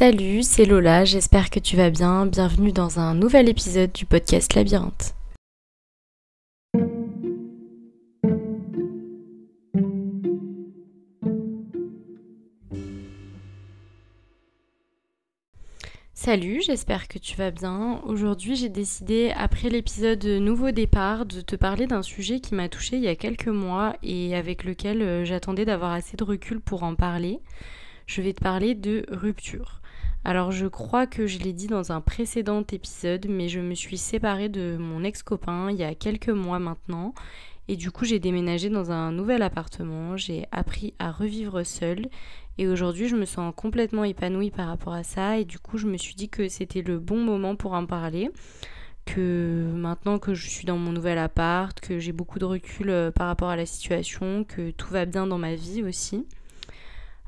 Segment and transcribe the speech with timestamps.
[0.00, 2.24] Salut, c'est Lola, j'espère que tu vas bien.
[2.24, 5.14] Bienvenue dans un nouvel épisode du podcast Labyrinthe.
[16.14, 18.00] Salut, j'espère que tu vas bien.
[18.06, 22.96] Aujourd'hui, j'ai décidé, après l'épisode Nouveau départ, de te parler d'un sujet qui m'a touché
[22.96, 26.84] il y a quelques mois et avec lequel euh, j'attendais d'avoir assez de recul pour
[26.84, 27.40] en parler.
[28.06, 29.80] Je vais te parler de rupture.
[30.24, 33.96] Alors je crois que je l'ai dit dans un précédent épisode, mais je me suis
[33.96, 37.14] séparée de mon ex-copain il y a quelques mois maintenant.
[37.68, 42.08] Et du coup j'ai déménagé dans un nouvel appartement, j'ai appris à revivre seule
[42.58, 45.86] et aujourd'hui je me sens complètement épanouie par rapport à ça et du coup je
[45.86, 48.30] me suis dit que c'était le bon moment pour en parler
[49.06, 53.10] que maintenant que je suis dans mon nouvel appart, que j'ai beaucoup de recul euh,
[53.10, 56.26] par rapport à la situation, que tout va bien dans ma vie aussi.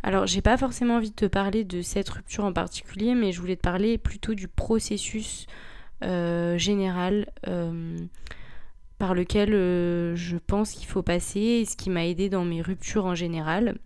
[0.05, 3.41] Alors, j'ai pas forcément envie de te parler de cette rupture en particulier, mais je
[3.41, 5.47] voulais te parler plutôt du processus
[6.03, 7.97] euh, général euh,
[8.99, 12.61] par lequel euh, je pense qu'il faut passer et ce qui m'a aidé dans mes
[12.61, 13.77] ruptures en général.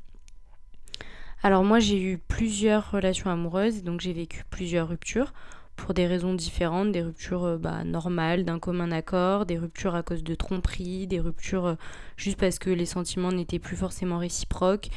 [1.42, 5.34] Alors moi j'ai eu plusieurs relations amoureuses, donc j'ai vécu plusieurs ruptures
[5.76, 10.24] pour des raisons différentes, des ruptures bah, normales, d'un commun accord, des ruptures à cause
[10.24, 11.76] de tromperies, des ruptures
[12.16, 14.88] juste parce que les sentiments n'étaient plus forcément réciproques,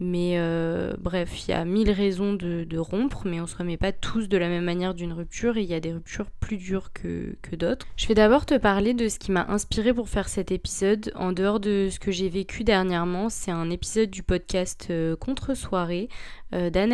[0.00, 3.92] mais euh, bref, il y a mille raisons de, rompre, mais on se remet pas
[3.92, 6.90] tous de la même manière d'une rupture et il y a des ruptures plus dures
[6.94, 7.86] que, d'autres.
[7.96, 11.12] Je vais d'abord te parler de ce qui m'a inspiré pour faire cet épisode.
[11.14, 16.08] En dehors de ce que j'ai vécu dernièrement, c'est un épisode du podcast euh, Contre-soirée
[16.54, 16.90] euh, d'Anne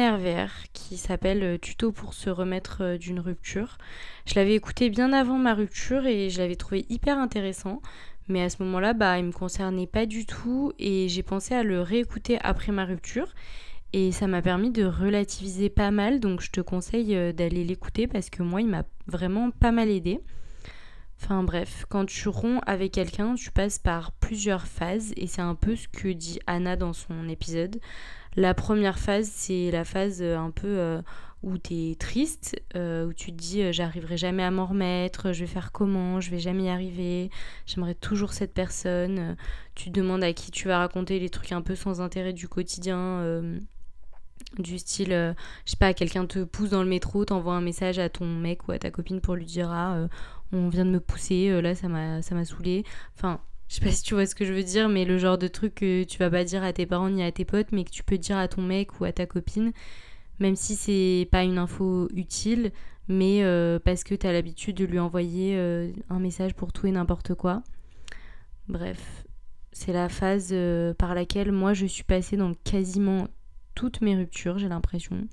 [0.72, 3.78] qui s'appelle Tuto pour se remettre d'une rupture.
[4.26, 7.80] Je l'avais écouté bien avant ma rupture et je l'avais trouvé hyper intéressant.
[8.28, 11.62] Mais à ce moment-là, bah, il me concernait pas du tout et j'ai pensé à
[11.62, 13.28] le réécouter après ma rupture.
[13.92, 18.06] Et ça m'a permis de relativiser pas mal, donc je te conseille euh, d'aller l'écouter
[18.06, 20.20] parce que moi, il m'a vraiment pas mal aidé.
[21.22, 25.54] Enfin bref, quand tu romps avec quelqu'un, tu passes par plusieurs phases et c'est un
[25.54, 27.80] peu ce que dit Anna dans son épisode.
[28.36, 31.00] La première phase, c'est la phase euh, un peu euh,
[31.42, 35.40] où tu es triste, euh, où tu te dis j'arriverai jamais à m'en remettre, je
[35.40, 37.30] vais faire comment, je vais jamais y arriver,
[37.66, 39.36] j'aimerais toujours cette personne.
[39.74, 42.48] tu te demandes à qui tu vas raconter les trucs un peu sans intérêt du
[42.48, 43.22] quotidien.
[44.58, 48.08] du style, je sais pas, quelqu'un te pousse dans le métro, t'envoie un message à
[48.08, 50.08] ton mec ou à ta copine pour lui dire ah,
[50.52, 52.84] on vient de me pousser, là ça m'a saoulé.
[53.16, 55.38] Enfin, je sais pas si tu vois ce que je veux dire, mais le genre
[55.38, 57.84] de truc que tu vas pas dire à tes parents ni à tes potes, mais
[57.84, 59.72] que tu peux dire à ton mec ou à ta copine,
[60.38, 62.72] même si c'est pas une info utile,
[63.08, 66.86] mais euh, parce que tu as l'habitude de lui envoyer euh, un message pour tout
[66.86, 67.62] et n'importe quoi.
[68.68, 69.24] Bref,
[69.72, 73.28] c'est la phase euh, par laquelle moi je suis passée dans quasiment
[73.74, 75.28] toutes mes ruptures, j'ai l'impression.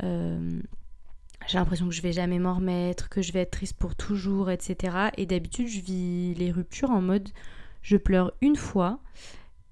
[0.00, 4.50] j'ai l'impression que je vais jamais m'en remettre, que je vais être triste pour toujours,
[4.50, 5.10] etc.
[5.16, 7.28] Et d'habitude, je vis les ruptures en mode
[7.82, 9.00] je pleure une fois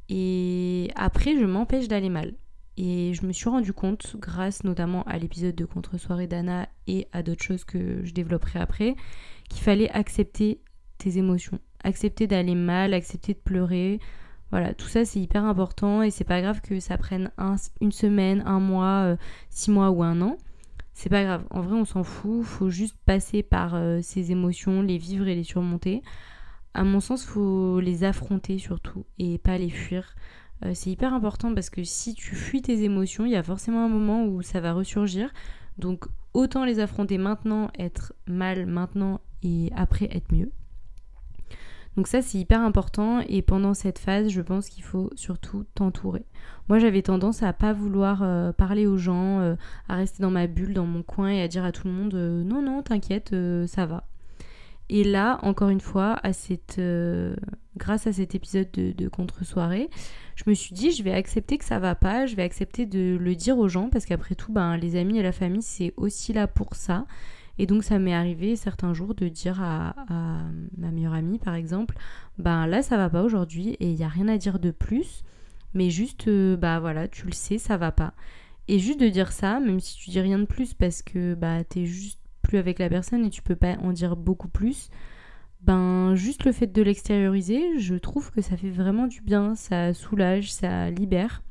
[0.09, 2.35] et après je m'empêche d'aller mal.
[2.77, 7.23] Et je me suis rendu compte, grâce notamment à l'épisode de Contre-soirée d'Anna et à
[7.23, 8.97] d'autres choses que je développerai après,
[9.49, 10.61] qu'il fallait accepter
[10.99, 13.99] tes émotions, accepter d'aller mal, accepter de pleurer.
[14.51, 17.31] Voilà, tout ça c'est hyper important et c'est pas grave que ça prenne
[17.81, 19.17] une semaine, un mois, euh,
[19.49, 20.37] six mois ou un an.
[20.93, 24.83] C'est pas grave, en vrai on s'en fout, faut juste passer par euh, ces émotions,
[24.83, 26.03] les vivre et les surmonter
[26.77, 30.15] à mon sens, faut les affronter surtout et pas les fuir.
[30.65, 33.85] Euh, c'est hyper important parce que si tu fuis tes émotions, il y a forcément
[33.85, 35.33] un moment où ça va ressurgir.
[35.79, 40.51] Donc autant les affronter maintenant, être mal maintenant et après être mieux.
[41.97, 46.27] Donc ça c'est hyper important et pendant cette phase je pense qu'il faut surtout t'entourer.
[46.69, 49.57] Moi j'avais tendance à pas vouloir euh, parler aux gens, euh,
[49.89, 52.15] à rester dans ma bulle, dans mon coin et à dire à tout le monde
[52.15, 53.35] non non t'inquiète
[53.67, 54.05] ça va.
[54.89, 57.35] Et là, encore une fois, à cette, euh,
[57.77, 59.91] grâce à cet épisode de, contre-soirée,
[60.37, 63.17] je me suis dit, je vais accepter que ça va pas, je vais accepter de
[63.21, 66.33] le dire aux gens, parce qu'après tout, ben, les amis et la famille, c'est aussi
[66.33, 67.07] là pour ça.
[67.59, 69.95] Et donc, ça m'est arrivé certains jours de dire à,
[70.77, 71.97] ma meilleure amie, par exemple,
[72.39, 75.25] ben là, ça va pas aujourd'hui, et il n'y a rien à dire de plus,
[75.75, 78.15] mais juste, euh, bah voilà, tu le sais, ça va pas.
[78.69, 81.65] Et juste de dire ça, même si tu dis rien de plus, parce que bah
[81.65, 82.19] t'es juste
[82.55, 84.91] avec la personne et tu peux pas en dire beaucoup plus,
[85.63, 89.93] ben juste le fait de l'extérioriser, je trouve que ça fait vraiment du bien, ça
[89.93, 91.43] soulage, ça libère.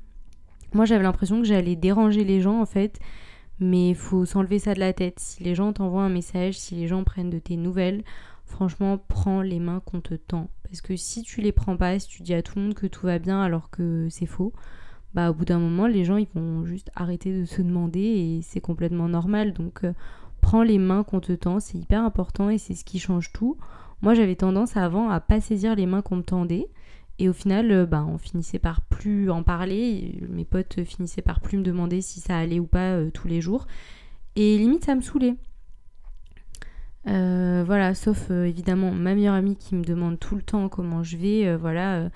[0.74, 3.00] Moi j'avais l'impression que j'allais déranger les gens en fait,
[3.60, 5.20] mais faut s'enlever ça de la tête.
[5.20, 8.04] Si les gens t'envoient un message, si les gens prennent de tes nouvelles,
[8.46, 10.50] franchement prends les mains qu'on te tend.
[10.64, 12.88] Parce que si tu les prends pas, si tu dis à tout le monde que
[12.88, 14.54] tout va bien alors que c'est faux,
[15.16, 18.42] bah au bout d'un moment les gens ils vont juste arrêter de se demander et
[18.44, 19.94] c'est complètement normal donc euh,
[20.46, 23.58] prends les mains qu'on te tend c'est hyper important et c'est ce qui change tout.
[24.04, 26.68] Moi j'avais tendance avant à pas saisir les mains qu'on me tendait.
[27.18, 30.22] Et au final euh, bah on finissait par plus en parler.
[30.30, 33.42] Mes potes finissaient par plus me demander si ça allait ou pas euh, tous les
[33.42, 33.66] jours.
[34.36, 35.36] Et limite ça me saoulait.
[37.08, 41.56] Voilà, sauf évidemment ma meilleure amie qui me demande tout le temps comment je vais,
[41.56, 42.10] voilà,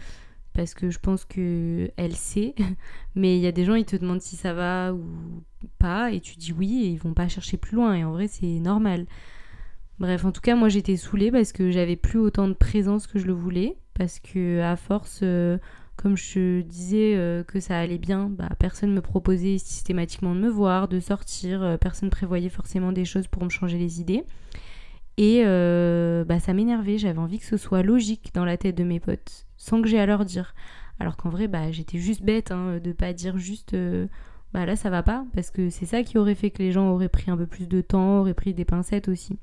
[0.54, 2.56] parce que je pense que elle sait.
[3.16, 5.04] Mais il y a des gens, ils te demandent si ça va ou
[5.78, 7.94] pas, et tu dis oui, et ils vont pas chercher plus loin.
[7.96, 9.06] Et en vrai, c'est normal.
[10.00, 13.20] Bref, en tout cas, moi j'étais saoulée parce que j'avais plus autant de présence que
[13.20, 13.78] je le voulais.
[13.94, 15.58] Parce que à force, euh,
[15.98, 20.48] comme je disais euh, que ça allait bien, bah, personne me proposait systématiquement de me
[20.48, 24.24] voir, de sortir, euh, personne prévoyait forcément des choses pour me changer les idées.
[25.18, 29.02] Et bah, ça m'énervait, j'avais envie que ce soit logique dans la tête de mes
[29.02, 30.56] potes sans que j'ai à leur dire.
[31.00, 34.08] Alors qu'en vrai, bah, j'étais juste bête hein, de pas dire juste euh,
[34.54, 36.90] bah là ça va pas, parce que c'est ça qui aurait fait que les gens
[36.90, 39.38] auraient pris un peu plus de temps, auraient pris des pincettes aussi.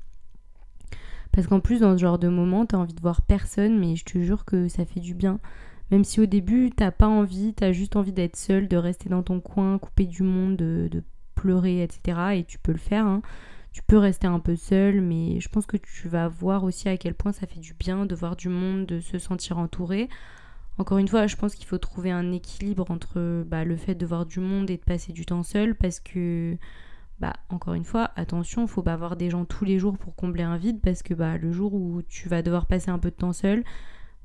[1.31, 4.05] Parce qu'en plus, dans ce genre de moment, t'as envie de voir personne, mais je
[4.05, 5.39] te jure que ça fait du bien.
[5.91, 9.23] Même si au début, t'as pas envie, t'as juste envie d'être seul, de rester dans
[9.23, 11.03] ton coin, coupé du monde, de,
[11.35, 12.19] pleurer, etc.
[12.33, 13.05] Et tu peux le faire.
[13.05, 13.21] Hein.
[13.77, 16.97] Tu peux rester un peu seul, mais je pense que tu vas voir aussi à
[16.97, 20.09] quel point ça fait du bien de voir du monde, de se sentir entouré.
[20.79, 24.03] Encore une fois, je pense qu'il faut trouver un équilibre entre bah, le fait de
[24.07, 26.57] voir du monde et de passer du temps seul parce que,
[27.19, 30.15] bah, encore une fois, attention, il faut pas avoir des gens tous les jours pour
[30.15, 33.11] combler un vide parce que bah, le jour où tu vas devoir passer un peu
[33.11, 33.63] de temps seul,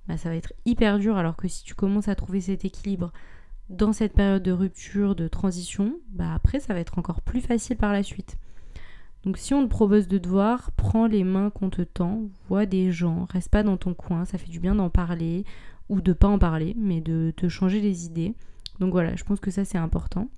[0.09, 3.13] bah, ça va être hyper dur alors que si tu commences à trouver cet équilibre
[3.69, 7.77] dans cette période de rupture, de transition, bah après ça va être encore plus facile
[7.77, 8.39] par la suite.
[9.25, 12.91] Donc si on te propose de devoir, prends les mains qu'on te tend, vois des
[12.91, 15.45] gens, reste pas dans ton coin, ça fait du bien d'en parler
[15.89, 18.35] ou de pas en parler, mais de te changer les idées.
[18.81, 20.29] Donc voilà, je pense que ça c'est important.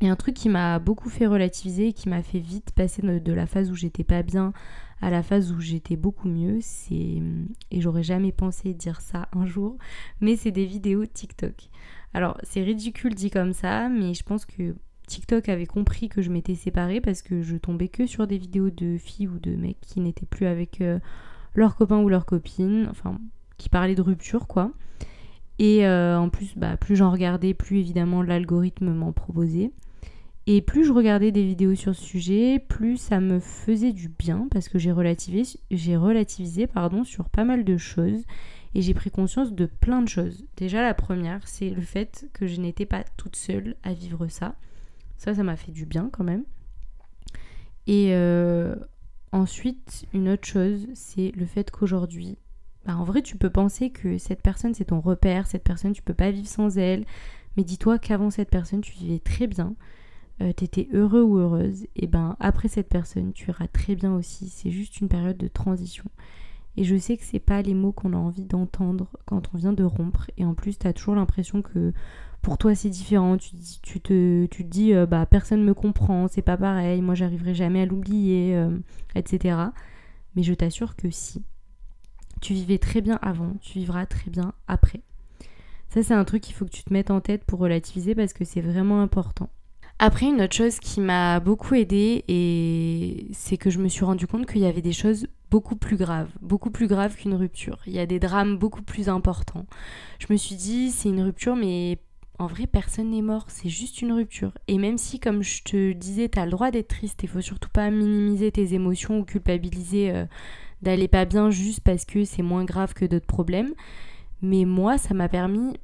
[0.00, 3.32] Et un truc qui m'a beaucoup fait relativiser et qui m'a fait vite passer de,
[3.32, 4.52] la phase où j'étais pas bien
[5.00, 7.22] à la phase où j'étais beaucoup mieux, c'est
[7.70, 9.78] et j'aurais jamais pensé dire ça un jour,
[10.20, 11.68] mais c'est des vidéos TikTok.
[12.12, 14.74] Alors, c'est ridicule dit comme ça, mais je pense que
[15.06, 18.70] TikTok avait compris que je m'étais séparée parce que je tombais que sur des vidéos
[18.70, 20.98] de filles ou de mecs qui n'étaient plus avec euh,
[21.54, 23.18] leurs copains ou leurs copines, enfin
[23.58, 24.72] qui parlaient de rupture quoi.
[25.58, 29.70] Et euh, en plus, bah, plus j'en regardais, plus évidemment l'algorithme m'en proposait.
[30.46, 34.46] Et plus je regardais des vidéos sur ce sujet, plus ça me faisait du bien
[34.50, 38.24] parce que j'ai relativisé, j'ai relativisé pardon, sur pas mal de choses
[38.74, 40.44] et j'ai pris conscience de plein de choses.
[40.56, 44.56] Déjà la première, c'est le fait que je n'étais pas toute seule à vivre ça.
[45.16, 46.44] Ça, ça m'a fait du bien quand même.
[47.86, 48.74] Et euh,
[49.32, 52.38] ensuite, une autre chose, c'est le fait qu'aujourd'hui,
[52.86, 56.02] bah, en vrai, tu peux penser que cette personne, c'est ton repère, cette personne, tu
[56.02, 57.04] peux pas vivre sans elle.
[57.56, 59.74] Mais dis-toi qu'avant cette personne, tu vivais très bien,
[60.42, 61.86] euh, tu étais heureux ou heureuse.
[61.96, 64.48] Et ben après cette personne, tu iras très bien aussi.
[64.48, 66.04] C'est juste une période de transition.
[66.76, 69.72] Et je sais que c'est pas les mots qu'on a envie d'entendre quand on vient
[69.72, 70.30] de rompre.
[70.36, 71.92] Et en plus, tu as toujours l'impression que
[72.44, 77.00] pour toi c'est différent, tu, te dis euh, bah personne me comprend, c'est pas pareil,
[77.00, 78.70] moi j'arriverai jamais à l'oublier, euh,
[79.16, 79.56] etc.
[80.36, 81.42] Mais je t'assure que si.
[82.42, 85.00] Tu vivais très bien avant, tu vivras très bien après.
[85.88, 88.34] Ça c'est un truc qu'il faut que tu te mettes en tête pour relativiser parce
[88.34, 89.48] que c'est vraiment important.
[90.00, 94.26] Après, une autre chose qui m'a beaucoup aidée, et c'est que je me suis rendu
[94.26, 97.78] compte qu'il y avait des choses beaucoup plus graves, beaucoup plus graves qu'une rupture.
[97.86, 99.66] Il y a des drames beaucoup plus importants.
[100.18, 102.00] Je me suis dit, c'est une rupture, mais
[102.38, 104.52] en vrai, personne n'est mort, c'est juste une rupture.
[104.66, 107.68] Et même si, comme je te disais, t'as le droit d'être triste, il faut surtout
[107.68, 110.24] pas minimiser tes émotions ou culpabiliser euh,
[110.82, 113.72] d'aller pas bien juste parce que c'est moins grave que d'autres problèmes.
[114.42, 115.78] Mais moi, ça m'a permis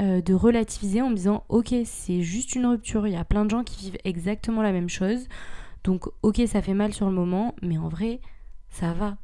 [0.00, 3.44] euh, de relativiser en me disant, ok, c'est juste une rupture, il y a plein
[3.44, 5.28] de gens qui vivent exactement la même chose.
[5.84, 8.20] Donc, ok, ça fait mal sur le moment, mais en vrai,
[8.70, 9.18] ça va.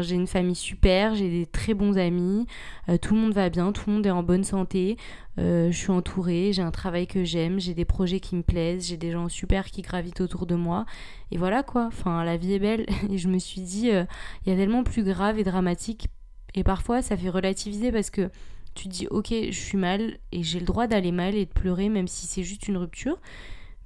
[0.00, 2.46] J'ai une famille super, j'ai des très bons amis,
[2.88, 4.96] euh, tout le monde va bien, tout le monde est en bonne santé,
[5.38, 8.86] euh, je suis entourée, j'ai un travail que j'aime, j'ai des projets qui me plaisent,
[8.86, 10.86] j'ai des gens super qui gravitent autour de moi.
[11.30, 12.86] Et voilà quoi, la vie est belle.
[13.10, 14.04] Et je me suis dit, euh,
[14.44, 16.08] il y a tellement plus grave et dramatique.
[16.54, 18.30] Et parfois, ça fait relativiser parce que
[18.74, 21.52] tu te dis, ok, je suis mal et j'ai le droit d'aller mal et de
[21.52, 23.18] pleurer, même si c'est juste une rupture.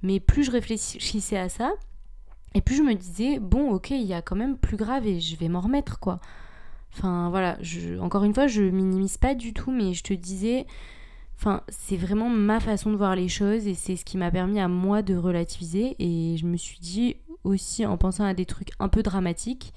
[0.03, 1.73] Mais plus je réfléchissais à ça,
[2.53, 5.19] et puis je me disais, bon, ok, il y a quand même plus grave et
[5.19, 6.19] je vais m'en remettre, quoi.
[6.93, 7.57] Enfin, voilà,
[8.01, 10.65] encore une fois, je minimise pas du tout, mais je te disais,
[11.37, 14.59] enfin, c'est vraiment ma façon de voir les choses et c'est ce qui m'a permis
[14.59, 15.95] à moi de relativiser.
[15.99, 17.15] Et je me suis dit
[17.45, 19.73] aussi, en pensant à des trucs un peu dramatiques,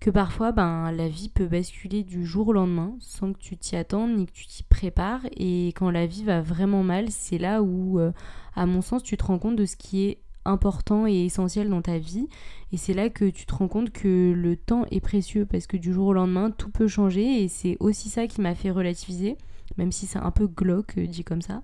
[0.00, 3.74] que parfois ben, la vie peut basculer du jour au lendemain sans que tu t'y
[3.74, 5.22] attendes ni que tu t'y prépares.
[5.36, 8.12] Et quand la vie va vraiment mal, c'est là où, euh,
[8.54, 11.82] à mon sens, tu te rends compte de ce qui est important et essentiel dans
[11.82, 12.28] ta vie.
[12.72, 15.76] Et c'est là que tu te rends compte que le temps est précieux parce que
[15.76, 17.42] du jour au lendemain, tout peut changer.
[17.42, 19.36] Et c'est aussi ça qui m'a fait relativiser,
[19.76, 21.62] même si c'est un peu glauque euh, dit comme ça.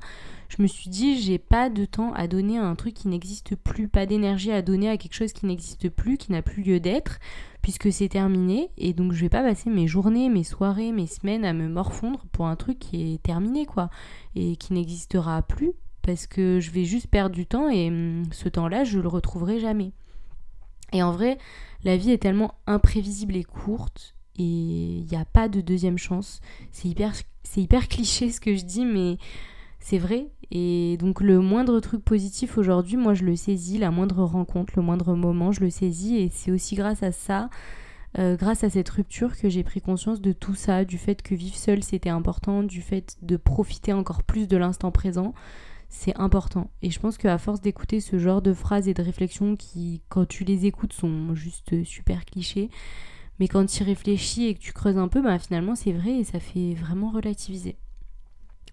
[0.48, 3.54] Je me suis dit, j'ai pas de temps à donner à un truc qui n'existe
[3.54, 6.80] plus, pas d'énergie à donner à quelque chose qui n'existe plus, qui n'a plus lieu
[6.80, 7.18] d'être,
[7.62, 8.70] puisque c'est terminé.
[8.76, 12.24] Et donc, je vais pas passer mes journées, mes soirées, mes semaines à me morfondre
[12.32, 13.90] pour un truc qui est terminé, quoi,
[14.34, 15.72] et qui n'existera plus
[16.10, 19.60] parce que je vais juste perdre du temps et hum, ce temps-là, je le retrouverai
[19.60, 19.92] jamais.
[20.92, 21.38] Et en vrai,
[21.84, 26.40] la vie est tellement imprévisible et courte et il n'y a pas de deuxième chance.
[26.72, 29.18] C'est hyper, cliché ce que je dis, mais
[29.78, 30.26] c'est vrai.
[30.50, 34.82] Et donc le moindre truc positif aujourd'hui, moi je le saisis, la moindre rencontre, le
[34.82, 37.50] moindre moment, je le saisis et c'est aussi grâce à ça,
[38.18, 41.36] euh, grâce à cette rupture que j'ai pris conscience de tout ça, du fait que
[41.36, 45.34] vivre seul c'était important, du fait de profiter encore plus de l'instant présent
[45.90, 46.70] c'est important.
[46.82, 50.26] Et je pense qu'à force d'écouter ce genre de phrases et de réflexions qui, quand
[50.26, 52.70] tu les écoutes, sont juste super clichés,
[53.38, 56.12] mais quand tu y réfléchis et que tu creuses un peu, bah finalement c'est vrai
[56.12, 57.76] et ça fait vraiment relativiser.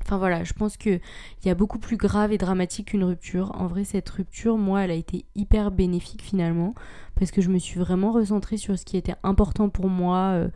[0.03, 1.01] Enfin voilà, je pense qu'il
[1.43, 3.51] y a beaucoup plus grave et dramatique qu'une rupture.
[3.59, 6.75] En vrai, cette rupture, moi, elle a été hyper bénéfique finalement,
[7.15, 10.47] parce que je me suis vraiment recentrée sur ce qui était important pour moi, euh,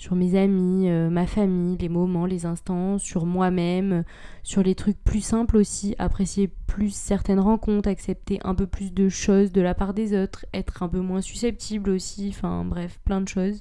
[0.00, 4.02] sur mes amis, euh, ma famille, les moments, les instants, sur moi-même,
[4.42, 9.10] sur les trucs plus simples aussi, apprécier plus certaines rencontres, accepter un peu plus de
[9.10, 13.20] choses de la part des autres, être un peu moins susceptible aussi, enfin bref, plein
[13.20, 13.60] de choses.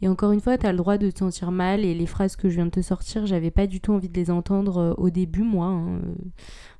[0.00, 2.34] Et encore une fois, tu as le droit de te sentir mal et les phrases
[2.34, 4.94] que je viens de te sortir, j'avais pas du tout envie de les entendre euh,
[4.96, 5.66] au début, moi.
[5.66, 6.14] Hein, euh,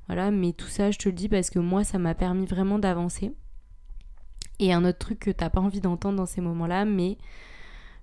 [0.07, 2.79] voilà, mais tout ça, je te le dis parce que moi, ça m'a permis vraiment
[2.79, 3.31] d'avancer.
[4.59, 7.17] Et un autre truc que t'as pas envie d'entendre dans ces moments-là, mais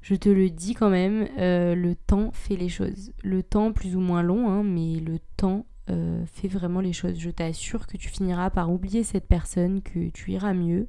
[0.03, 3.13] je te le dis quand même, euh, le temps fait les choses.
[3.23, 7.19] Le temps plus ou moins long, hein, mais le temps euh, fait vraiment les choses.
[7.19, 10.87] Je t'assure que tu finiras par oublier cette personne, que tu iras mieux.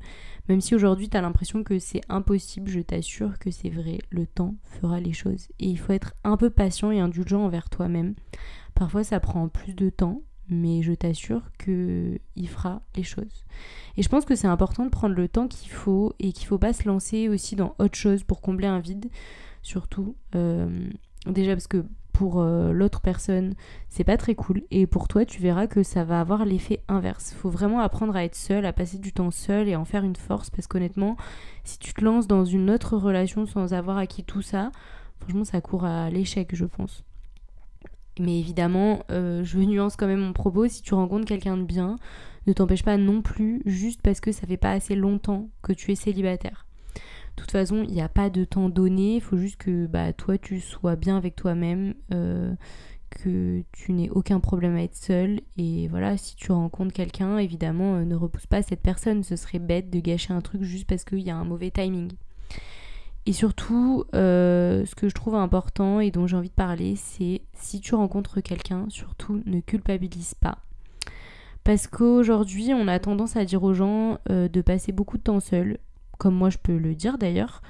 [0.47, 3.99] Même si aujourd'hui tu as l'impression que c'est impossible, je t'assure que c'est vrai.
[4.11, 5.47] Le temps fera les choses.
[5.59, 8.15] Et il faut être un peu patient et indulgent envers toi-même.
[8.75, 13.45] Parfois ça prend plus de temps, mais je t'assure qu'il fera les choses.
[13.97, 16.59] Et je pense que c'est important de prendre le temps qu'il faut et qu'il faut
[16.59, 19.09] pas se lancer aussi dans autre chose pour combler un vide,
[19.63, 20.15] surtout.
[20.35, 20.87] Euh,
[21.25, 23.55] déjà parce que pour euh, l'autre personne,
[23.89, 24.63] c'est pas très cool.
[24.69, 27.31] Et pour toi, tu verras que ça va avoir l'effet inverse.
[27.31, 30.03] Il faut vraiment apprendre à être seul, à passer du temps seul et en faire
[30.03, 30.49] une force.
[30.49, 31.15] Parce qu'honnêtement,
[31.63, 34.71] si tu te lances dans une autre relation sans avoir acquis tout ça,
[35.19, 37.03] franchement, ça court à l'échec, je pense.
[38.21, 40.67] Mais évidemment, euh, je nuance quand même mon propos.
[40.67, 41.95] Si tu rencontres quelqu'un de bien,
[42.45, 45.91] ne t'empêche pas non plus juste parce que ça fait pas assez longtemps que tu
[45.91, 46.67] es célibataire.
[46.95, 49.15] De toute façon, il n'y a pas de temps donné.
[49.15, 52.53] Il faut juste que bah, toi, tu sois bien avec toi-même, euh,
[53.09, 55.41] que tu n'aies aucun problème à être seul.
[55.57, 59.23] Et voilà, si tu rencontres quelqu'un, évidemment, euh, ne repousse pas cette personne.
[59.23, 62.11] Ce serait bête de gâcher un truc juste parce qu'il y a un mauvais timing.
[63.27, 67.41] Et surtout, euh, ce que je trouve important et dont j'ai envie de parler, c'est
[67.53, 70.57] si tu rencontres quelqu'un, surtout ne culpabilise pas.
[71.63, 75.39] Parce qu'aujourd'hui, on a tendance à dire aux gens euh, de passer beaucoup de temps
[75.39, 75.77] seul,
[76.17, 77.61] comme moi je peux le dire d'ailleurs,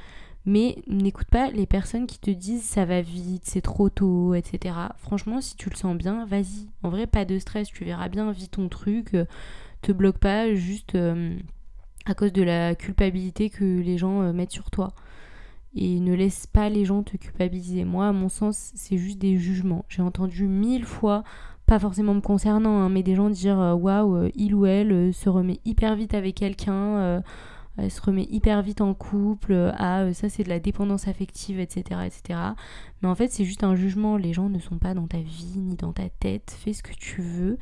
[0.45, 4.73] mais n'écoute pas les personnes qui te disent ça va vite, c'est trop tôt, etc.
[4.95, 6.69] Franchement, si tu le sens bien, vas-y.
[6.81, 9.25] En vrai, pas de stress, tu verras bien, vis ton truc, euh,
[9.81, 10.97] te bloque pas juste
[12.05, 14.93] à cause de la culpabilité que les gens mettent sur toi
[15.75, 17.85] et ne laisse pas les gens te culpabiliser.
[17.85, 19.85] Moi, à mon sens, c'est juste des jugements.
[19.87, 21.23] J'ai entendu mille fois,
[21.65, 24.91] pas forcément me concernant, hein, mais des gens dire euh, waouh, euh, il ou elle
[24.91, 27.23] euh, se remet hyper vite avec quelqu'un,
[27.77, 32.01] elle se remet hyper vite en couple, ah, ça c'est de la dépendance affective, etc.,
[32.05, 32.39] etc.
[33.01, 34.17] Mais en fait, c'est juste un jugement.
[34.17, 36.55] Les gens ne sont pas dans ta vie ni dans ta tête.
[36.59, 37.57] Fais ce que tu veux,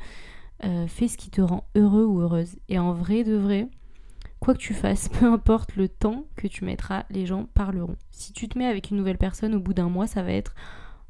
[0.88, 2.56] fais ce qui te rend heureux ou heureuse.
[2.68, 3.68] Et en vrai de vrai,
[4.54, 7.96] que tu fasses, peu importe le temps que tu mettras, les gens parleront.
[8.10, 10.54] Si tu te mets avec une nouvelle personne, au bout d'un mois, ça va être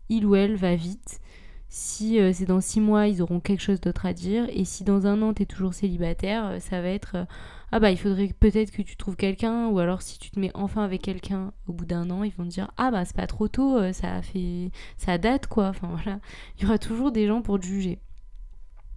[0.09, 1.21] il ou elle va vite.
[1.69, 4.47] Si euh, c'est dans six mois, ils auront quelque chose d'autre à dire.
[4.51, 7.25] Et si dans un an, tu es toujours célibataire, euh, ça va être euh,
[7.71, 9.69] ah bah il faudrait peut-être que tu trouves quelqu'un.
[9.69, 12.43] Ou alors si tu te mets enfin avec quelqu'un au bout d'un an, ils vont
[12.43, 15.69] te dire ah bah c'est pas trop tôt, ça fait ça date quoi.
[15.69, 16.19] Enfin voilà,
[16.59, 18.01] il y aura toujours des gens pour te juger.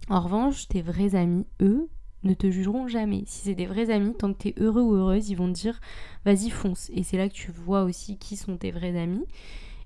[0.08, 1.88] En revanche, tes vrais amis, eux,
[2.24, 3.22] ne te jugeront jamais.
[3.26, 5.80] Si c'est des vrais amis, tant que tu heureux ou heureuse, ils vont te dire
[6.24, 6.90] vas-y fonce.
[6.94, 9.24] Et c'est là que tu vois aussi qui sont tes vrais amis.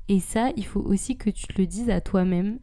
[0.09, 2.59] Et ça, il faut aussi que tu te le dises à toi-même.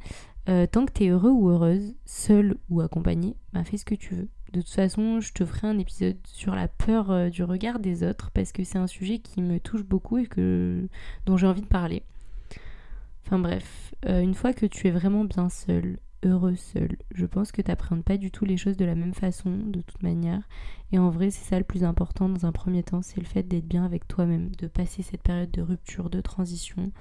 [0.47, 4.13] Euh, tant que tu heureux ou heureuse, seul ou accompagné, bah fais ce que tu
[4.13, 4.29] veux.
[4.53, 8.03] De toute façon, je te ferai un épisode sur la peur euh, du regard des
[8.03, 10.87] autres parce que c'est un sujet qui me touche beaucoup et que,
[11.25, 12.03] dont j'ai envie de parler.
[13.25, 17.51] Enfin bref, euh, une fois que tu es vraiment bien seul, heureux seul, je pense
[17.51, 20.41] que tu n'appréhendes pas du tout les choses de la même façon, de toute manière.
[20.91, 23.43] Et en vrai, c'est ça le plus important dans un premier temps, c'est le fait
[23.43, 26.91] d'être bien avec toi-même, de passer cette période de rupture, de transition,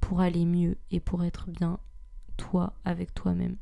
[0.00, 1.78] pour aller mieux et pour être bien
[2.36, 3.56] toi avec toi-même.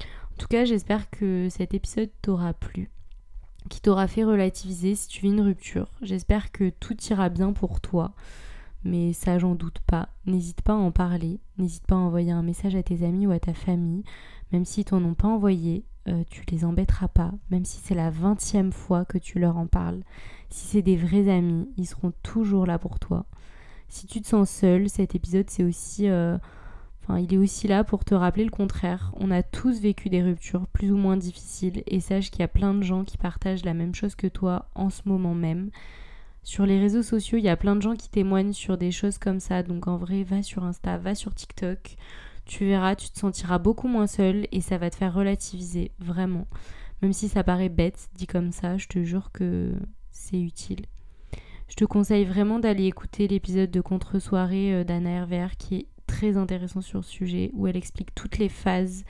[0.00, 2.90] En tout cas, j'espère que cet épisode t'aura plu,
[3.68, 5.90] qui t'aura fait relativiser si tu vis une rupture.
[6.02, 8.14] J'espère que tout ira bien pour toi,
[8.86, 10.08] mais ça j'en doute pas.
[10.26, 13.32] N'hésite pas à en parler, n'hésite pas à envoyer un message à tes amis ou
[13.32, 14.04] à ta famille,
[14.52, 18.10] même s'ils t'en ont pas envoyé, euh, tu les embêteras pas, même si c'est la
[18.10, 20.02] vingtième fois que tu leur en parles.
[20.50, 23.26] Si c'est des vrais amis, ils seront toujours là pour toi.
[23.88, 26.38] Si tu te sens seul, cet épisode c'est aussi euh,
[27.08, 29.12] Enfin, il est aussi là pour te rappeler le contraire.
[29.16, 32.48] On a tous vécu des ruptures plus ou moins difficiles et sache qu'il y a
[32.48, 35.70] plein de gens qui partagent la même chose que toi en ce moment même.
[36.46, 39.18] Sur les réseaux sociaux, il y a plein de gens qui témoignent sur des choses
[39.18, 39.64] comme ça.
[39.64, 41.96] Donc en vrai, va sur Insta, va sur TikTok.
[42.44, 46.46] Tu verras, tu te sentiras beaucoup moins seul et ça va te faire relativiser, vraiment.
[47.02, 49.72] Même si ça paraît bête, dit comme ça, je te jure que
[50.12, 50.86] c'est utile.
[51.66, 56.36] Je te conseille vraiment d'aller écouter l'épisode de contre-soirée euh, d'Anna RVR qui est très
[56.36, 59.04] intéressant sur le sujet où elle explique toutes les phases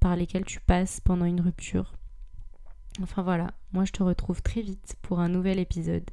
[0.00, 1.99] par lesquelles tu passes pendant une rupture.
[3.02, 6.08] Enfin voilà, moi je te retrouve très vite pour un nouvel épisode.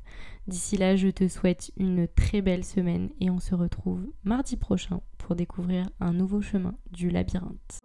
[0.48, 5.02] D'ici là, je te souhaite une très belle semaine et on se retrouve mardi prochain
[5.18, 7.80] pour découvrir un nouveau chemin du labyrinthe.